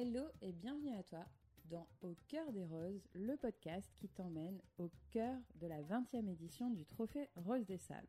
[0.00, 1.26] Hello et bienvenue à toi
[1.68, 6.70] dans Au cœur des roses, le podcast qui t'emmène au cœur de la 20e édition
[6.70, 8.06] du Trophée Rose des Sables.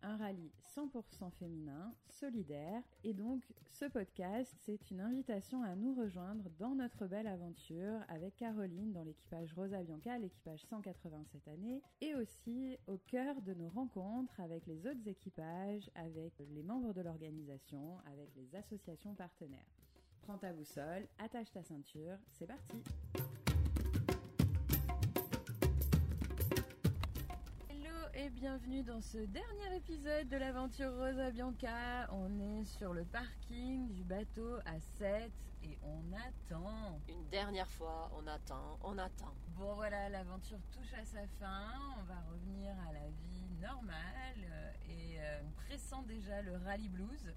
[0.00, 6.48] Un rallye 100% féminin, solidaire, et donc ce podcast, c'est une invitation à nous rejoindre
[6.58, 12.14] dans notre belle aventure avec Caroline dans l'équipage Rosa Bianca, l'équipage 180 cette année, et
[12.14, 17.98] aussi au cœur de nos rencontres avec les autres équipages, avec les membres de l'organisation,
[18.06, 19.68] avec les associations partenaires.
[20.28, 22.84] Prends ta boussole, attache ta ceinture, c'est parti
[27.70, 32.10] Hello et bienvenue dans ce dernier épisode de l'aventure Rosa Bianca.
[32.12, 35.32] On est sur le parking du bateau à 7
[35.62, 37.00] et on attend.
[37.08, 39.32] Une dernière fois, on attend, on attend.
[39.56, 43.96] Bon voilà, l'aventure touche à sa fin, on va revenir à la vie normale
[44.44, 47.32] euh, et euh, on pressent déjà le rallye blues.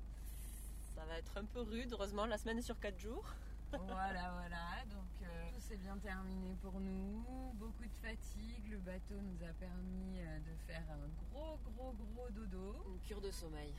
[1.02, 3.26] Ça va être un peu rude, heureusement, la semaine est sur 4 jours.
[3.72, 4.86] voilà, voilà.
[4.86, 7.26] Donc euh, tout s'est bien terminé pour nous.
[7.56, 8.68] Beaucoup de fatigue.
[8.70, 12.84] Le bateau nous a permis euh, de faire un gros, gros, gros dodo.
[12.88, 13.74] Une cure de sommeil.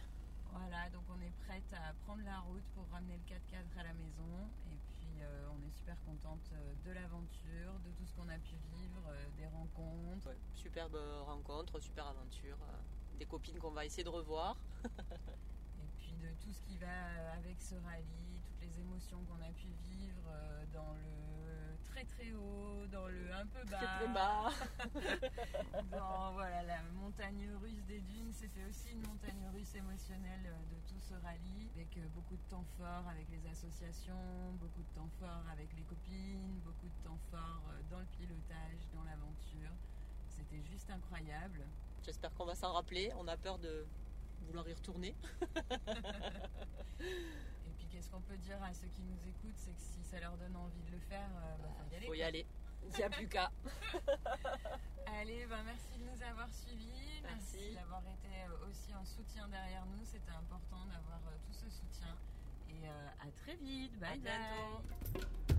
[0.51, 3.93] Voilà, donc on est prête à prendre la route pour ramener le 4x4 à la
[3.95, 4.51] maison.
[4.73, 6.51] Et puis euh, on est super contente
[6.85, 10.27] de l'aventure, de tout ce qu'on a pu vivre, euh, des rencontres.
[10.29, 12.57] Ouais, superbe rencontre, super aventure.
[12.63, 14.57] euh, Des copines qu'on va essayer de revoir.
[14.85, 17.12] Et puis de tout ce qui va
[17.63, 22.33] avec ce rallye, toutes les émotions qu'on a pu vivre euh, dans le très très
[22.33, 23.79] haut, dans le un peu bas.
[23.79, 24.51] Très très bas.
[25.91, 30.81] Dans voilà, la montagne russe des dunes, c'était aussi une montagne russe émotionnelle euh, de
[30.89, 35.11] tout ce rallye, avec euh, beaucoup de temps forts avec les associations, beaucoup de temps
[35.21, 39.73] forts avec les copines, beaucoup de temps forts euh, dans le pilotage, dans l'aventure.
[40.29, 41.67] C'était juste incroyable.
[42.05, 43.13] J'espère qu'on va s'en rappeler.
[43.17, 43.87] On a peur de
[44.43, 45.15] vouloir y retourner.
[47.01, 50.21] Et puis qu'est-ce qu'on peut dire à ceux qui nous écoutent, c'est que si ça
[50.21, 52.07] leur donne envie de le faire, euh, bah, faut y aller.
[52.07, 52.47] Faut y aller.
[52.85, 53.51] Il n'y a plus qu'à.
[55.07, 57.75] Allez, bah, merci de nous avoir suivis, merci, Merci.
[57.75, 60.05] d'avoir été euh, aussi en soutien derrière nous.
[60.05, 62.17] C'était important d'avoir euh, tout ce soutien.
[62.69, 63.97] Et euh, à très vite.
[64.01, 64.21] Bye À bye.
[64.23, 65.52] bientôt.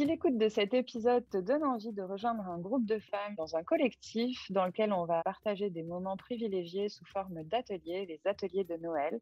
[0.00, 3.54] Si l'écoute de cet épisode te donne envie de rejoindre un groupe de femmes dans
[3.54, 8.64] un collectif dans lequel on va partager des moments privilégiés sous forme d'ateliers, les ateliers
[8.64, 9.20] de Noël,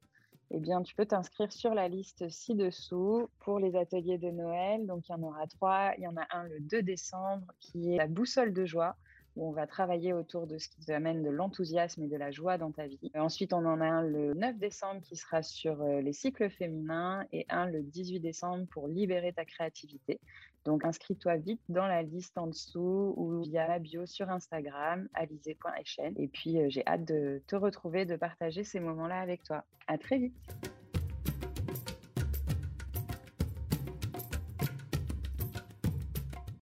[0.53, 4.87] eh bien, tu peux t'inscrire sur la liste ci-dessous pour les ateliers de Noël.
[4.87, 5.95] Donc, il y en aura trois.
[5.99, 8.95] Il y en a un le 2 décembre qui est la boussole de joie
[9.39, 12.59] où on va travailler autour de ce qui t'amène de l'enthousiasme et de la joie
[12.59, 12.99] dans ta vie.
[13.15, 16.51] Et ensuite, on en a un le 9 décembre qui sera sur euh, les cycles
[16.51, 20.21] féminins et un le 18 décembre pour libérer ta créativité.
[20.65, 26.15] Donc, inscris-toi vite dans la liste en dessous ou via la bio sur Instagram, alizé.hn.
[26.17, 29.65] Et puis, euh, j'ai hâte de te retrouver, de partager ces moments-là avec toi.
[29.87, 30.78] À très vite.